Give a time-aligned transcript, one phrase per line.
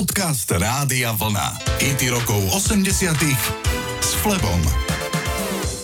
[0.00, 1.60] Podcast Rádia Vlna.
[1.76, 2.88] IT rokov 80
[4.00, 4.56] s Flebom.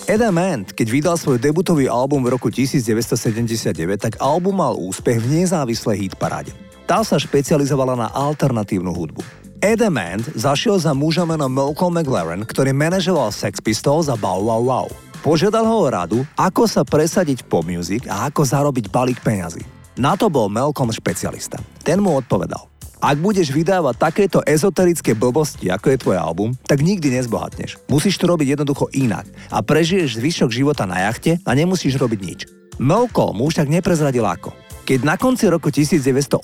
[0.08, 5.44] Adam Ant, keď vydal svoj debutový album v roku 1979, tak album mal úspech v
[5.44, 6.56] nezávislej hitparáde.
[6.88, 9.21] Tá sa špecializovala na alternatívnu hudbu.
[9.60, 14.64] Adam Ant zašiel za muža menom Malcolm McLaren, ktorý manažoval Sex Pistols a Bow Wow
[14.64, 14.88] Wow.
[15.21, 19.60] Požiadal ho o radu, ako sa presadiť po music a ako zarobiť balík peňazí.
[20.01, 21.60] Na to bol Malcolm špecialista.
[21.84, 22.76] Ten mu odpovedal.
[23.07, 27.78] Ak budeš vydávať takéto ezoterické blbosti, ako je tvoj album, tak nikdy nezbohatneš.
[27.87, 32.41] Musíš to robiť jednoducho inak a prežiješ zvyšok života na jachte a nemusíš robiť nič.
[32.83, 34.66] Malcolm už tak neprezradil ako.
[34.86, 36.38] Keď na konci roku 1980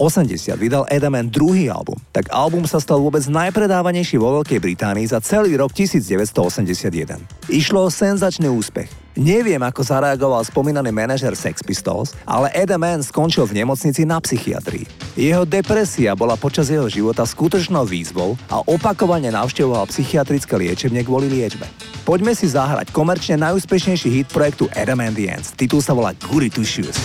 [0.59, 5.55] vydal Edaman druhý album, tak album sa stal vôbec najpredávanejší vo Veľkej Británii za celý
[5.55, 7.23] rok 1981.
[7.47, 8.91] Išlo o senzačný úspech.
[9.15, 14.91] Neviem, ako zareagoval spomínaný manažer Sex Pistols, ale Edaman skončil v nemocnici na psychiatrii.
[15.15, 21.71] Jeho depresia bola počas jeho života skutočnou výzvou a opakovane navštevoval psychiatrické liečebne kvôli liečbe.
[22.03, 25.55] Poďme si zahrať komerčne najúspešnejší hit projektu Adam and the Ants.
[25.55, 26.99] Titul sa volá Goody Two Shoes.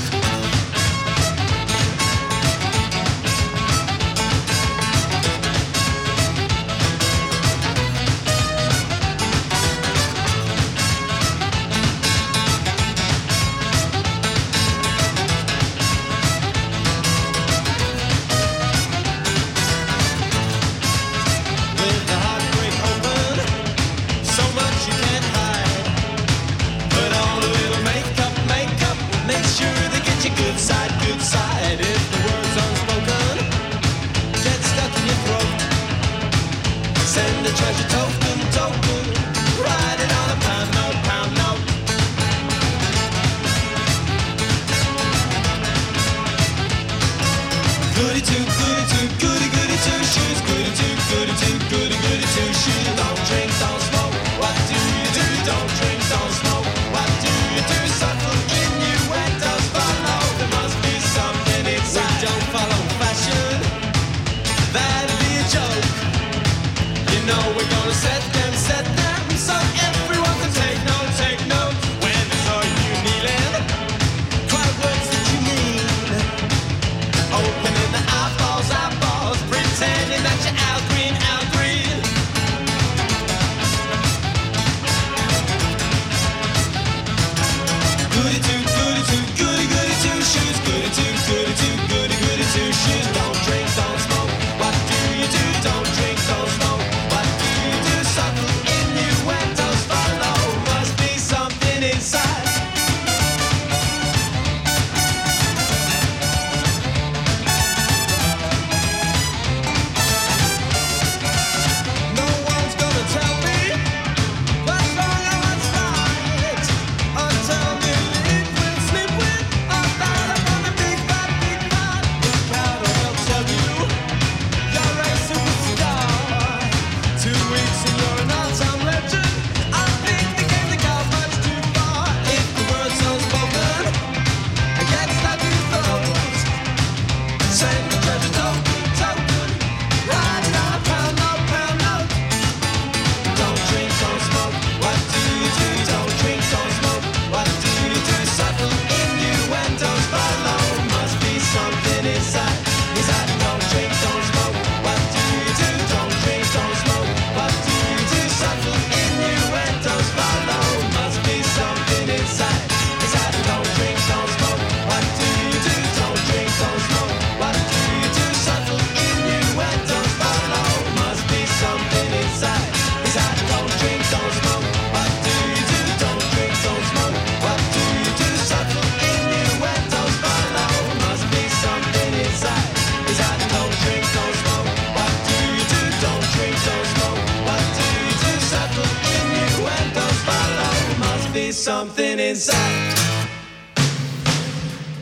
[37.18, 39.04] Send a treasure token, token,
[40.06, 41.62] it on a pound note, pound note.
[47.98, 50.40] Goody two, goody two, goody goody two shoes.
[50.50, 51.57] Goody two, goody two,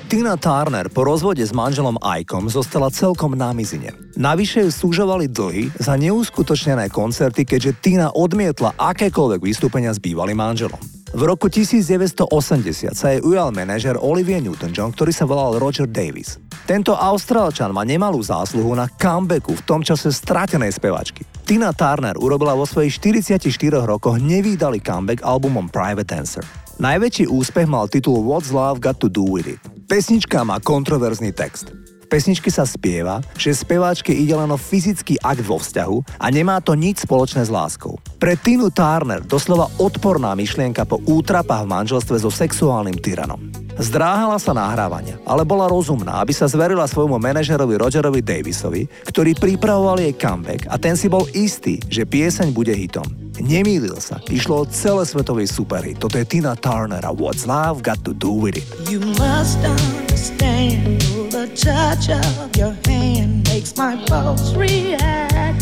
[0.05, 3.97] Tina Turner po rozvode s manželom Icom zostala celkom na mizine.
[4.13, 10.77] Navyše ju súžovali dlhy za neuskutočnené koncerty, keďže Tina odmietla akékoľvek vystúpenia s bývalým manželom.
[11.15, 16.37] V roku 1980 sa jej ujal manažer Olivia Newton-John, ktorý sa volal Roger Davis.
[16.69, 21.25] Tento Austrálčan má nemalú zásluhu na comebacku v tom čase stratenej spevačky.
[21.41, 23.49] Tina Turner urobila vo svojich 44
[23.81, 26.64] rokoch nevýdalý comeback albumom Private Dancer.
[26.75, 29.63] Najväčší úspech mal titul What's Love Got to Do With It.
[29.87, 31.71] Pesnička má kontroverzný text.
[31.71, 36.59] V pesničke sa spieva, že speváčke ide len o fyzický akt vo vzťahu a nemá
[36.59, 37.95] to nič spoločné s láskou.
[38.19, 43.39] Pre Tinu Turner doslova odporná myšlienka po útrapách v manželstve so sexuálnym tyranom.
[43.79, 50.03] Zdráhala sa nahrávania, ale bola rozumná, aby sa zverila svojmu manažerovi Rogerovi Davisovi, ktorý pripravoval
[50.03, 53.24] jej comeback a ten si bol istý, že pieseň bude hitom.
[53.45, 56.01] Nemýlil sa, išlo o celosvetový superhit.
[56.01, 58.65] Toto je Tina Turner a What's Love Got to Do With It.
[58.89, 60.97] You must understand
[61.29, 65.61] the touch of your hand makes my pulse react.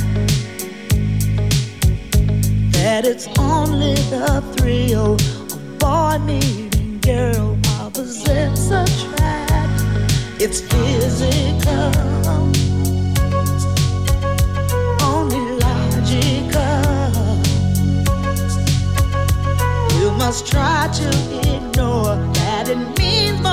[2.71, 9.83] That it's only the thrill of boy meeting girl opposites attract.
[10.39, 11.91] It's physical,
[20.18, 21.07] must try to
[21.56, 23.52] ignore that it means more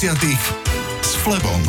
[0.00, 1.60] s Flebom.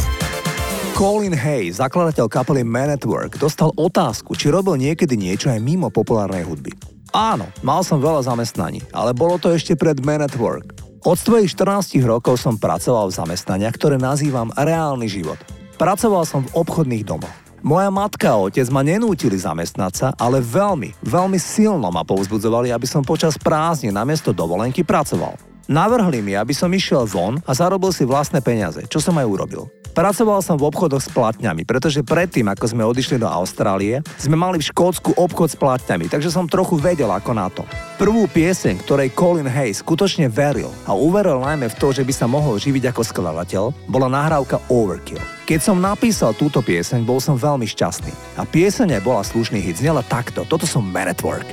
[0.95, 5.91] Colin Hay, zakladateľ kapely Man at Work, dostal otázku, či robil niekedy niečo aj mimo
[5.91, 6.71] populárnej hudby.
[7.11, 10.79] Áno, mal som veľa zamestnaní, ale bolo to ešte pred Man at Work.
[11.03, 15.35] Od svojich 14 rokov som pracoval v zamestnaniach, ktoré nazývam reálny život.
[15.75, 17.35] Pracoval som v obchodných domoch.
[17.59, 22.87] Moja matka a otec ma nenútili zamestnať sa, ale veľmi, veľmi silno ma povzbudzovali, aby
[22.87, 25.50] som počas prázdnin namiesto dovolenky pracoval.
[25.69, 29.69] Navrhli mi, aby som išiel von a zarobil si vlastné peniaze, čo som aj urobil.
[29.91, 34.63] Pracoval som v obchodoch s platňami, pretože predtým, ako sme odišli do Austrálie, sme mali
[34.63, 37.67] v Škótsku obchod s platňami, takže som trochu vedel ako na to.
[37.99, 42.23] Prvú pieseň, ktorej Colin Hay skutočne veril a uveril najmä v to, že by sa
[42.23, 45.19] mohol živiť ako skladateľ, bola nahrávka Overkill.
[45.43, 48.39] Keď som napísal túto pieseň, bol som veľmi šťastný.
[48.39, 51.43] A pieseň bola slušný hit, znela takto, toto som Man at Work.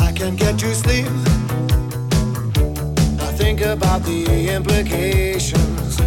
[0.00, 1.04] I can get you sleep.
[3.56, 5.98] Think about the implications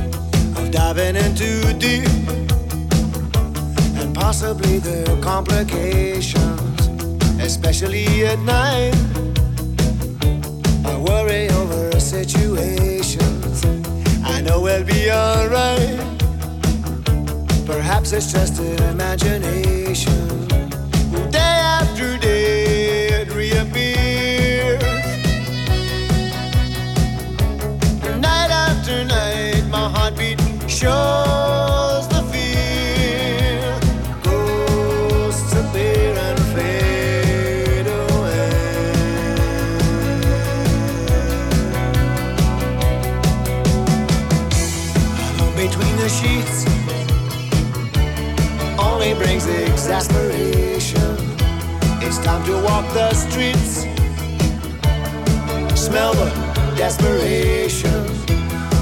[0.55, 2.05] of diving in too deep
[3.97, 6.87] and possibly the complications,
[7.41, 8.93] especially at night.
[10.85, 13.65] I worry over situations.
[14.23, 15.97] I know we'll be alright.
[17.65, 20.48] Perhaps it's just an imagination.
[49.09, 51.15] Only brings exasperation.
[52.01, 53.85] It's time to walk the streets
[55.75, 56.29] smell the
[56.75, 58.05] desperation.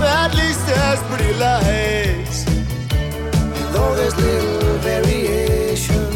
[0.02, 2.46] At least there's pretty lights.
[2.48, 6.08] And though there's little variation,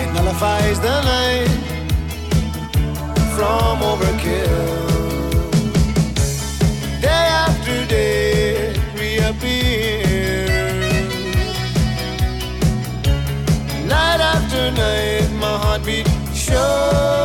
[0.00, 1.50] it nullifies the night
[3.34, 4.75] from overkill.
[14.74, 17.15] night, my heartbeat sure.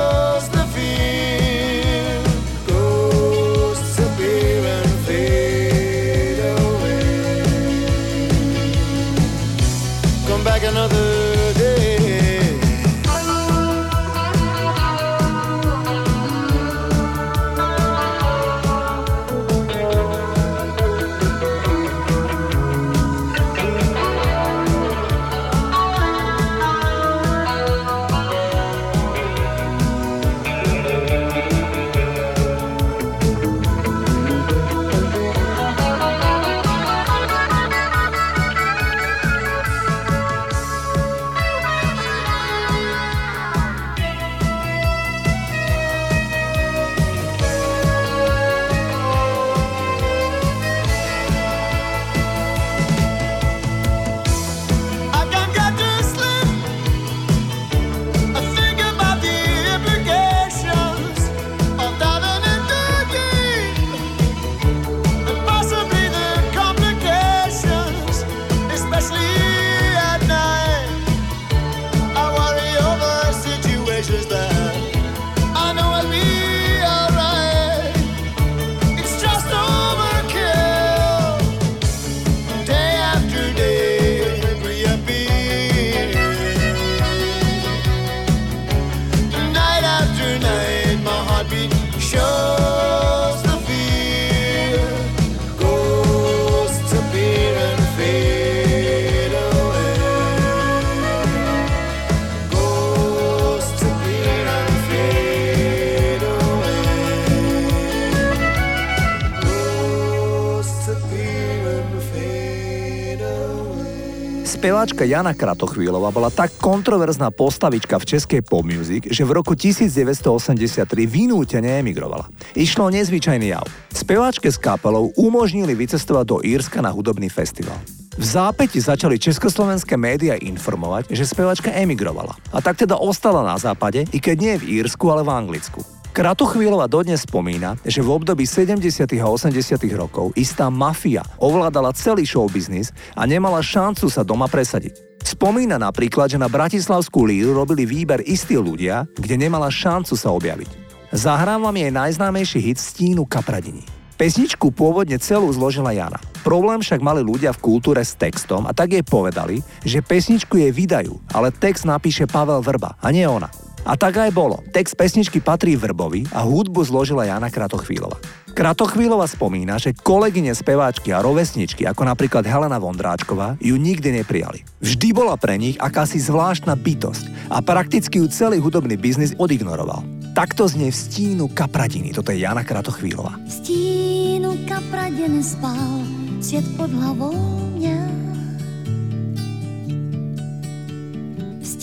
[114.61, 120.85] Speváčka Jana Kratochvílová bola tak kontroverzná postavička v českej pop music, že v roku 1983
[121.09, 122.29] vynútene emigrovala.
[122.53, 123.65] Išlo o nezvyčajný jav.
[123.89, 127.73] Speváčke s kapelou umožnili vycestovať do Írska na hudobný festival.
[128.13, 132.37] V zápäti začali československé médiá informovať, že speváčka emigrovala.
[132.53, 136.00] A tak teda ostala na západe, i keď nie v Írsku, ale v Anglicku.
[136.11, 138.83] Kratochvílova dodnes spomína, že v období 70.
[139.23, 139.79] a 80.
[139.95, 145.23] rokov istá mafia ovládala celý showbiznis a nemala šancu sa doma presadiť.
[145.23, 150.67] Spomína napríklad, že na Bratislavskú líru robili výber istí ľudia, kde nemala šancu sa objaviť.
[151.15, 153.87] Zahrám vám jej najznámejší hit Stínu Kapradini.
[154.19, 156.19] Pesničku pôvodne celú zložila Jana.
[156.43, 160.75] Problém však mali ľudia v kultúre s textom a tak jej povedali, že pesničku jej
[160.75, 163.47] vydajú, ale text napíše Pavel Vrba a nie ona.
[163.85, 164.61] A tak aj bolo.
[164.69, 168.21] Text pesničky patrí Vrbovi a hudbu zložila Jana Kratochvílova.
[168.51, 174.67] Kratochvílova spomína, že kolegyne speváčky a rovesničky, ako napríklad Helena Vondráčková, ju nikdy neprijali.
[174.83, 180.03] Vždy bola pre nich akási zvláštna bytosť a prakticky ju celý hudobný biznis odignoroval.
[180.35, 182.11] Takto znie v stínu kapradiny.
[182.11, 183.39] Toto je Jana Kratochvílova.
[183.47, 186.03] V stínu kapradě nespal,
[186.43, 187.70] svět pod hlavou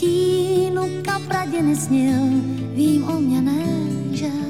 [0.08, 2.22] stínu kapradě nesnil,
[2.74, 4.48] vím o mě nežel.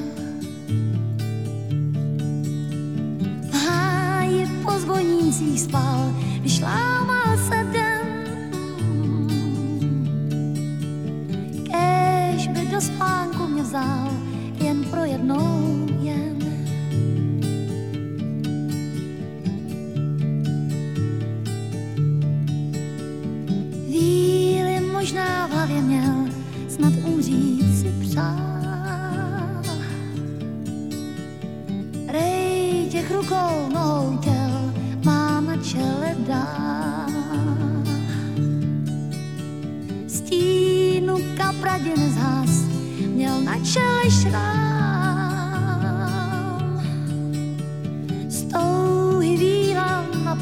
[3.51, 6.61] V háji po zvonících spal, když
[7.47, 8.07] se den.
[11.63, 14.11] Kéž by do spánku mě vzal,
[14.63, 15.58] jen pro jednou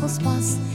[0.08, 0.67] spas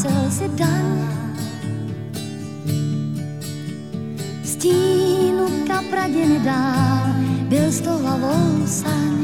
[0.00, 0.84] เธอเสียดัง
[4.50, 7.06] Stínu kapraděn dál
[7.48, 9.18] byl s tou hlavou saň.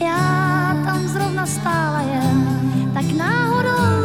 [0.00, 2.38] Já tam zrovna stála jen,
[2.94, 3.99] tak náhodou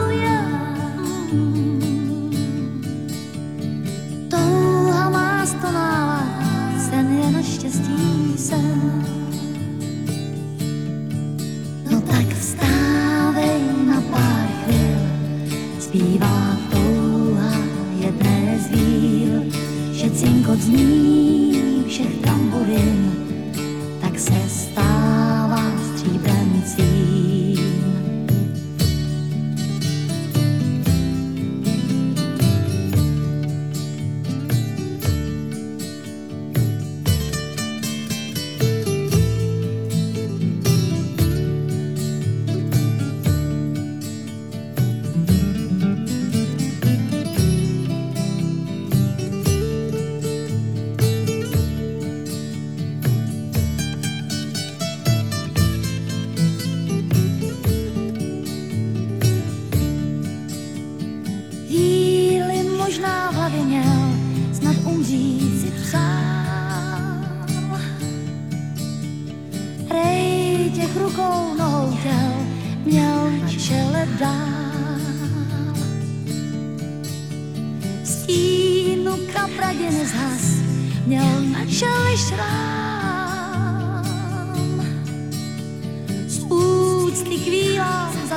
[20.55, 21.14] of me.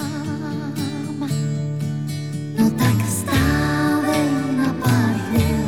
[2.60, 4.28] No tak stávej
[4.60, 5.64] na pár chvíľ,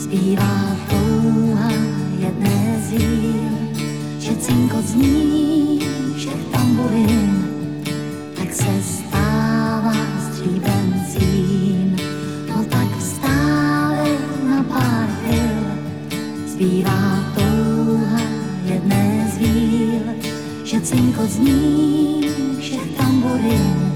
[0.00, 0.56] zbývá
[0.88, 1.68] touha
[2.16, 3.52] jedné z víl,
[4.16, 5.84] že cinkot zní
[6.16, 7.19] všech tamburín.
[21.28, 23.92] тихо ще в тамбурин,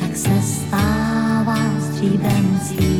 [0.00, 2.99] так се става стрібенців.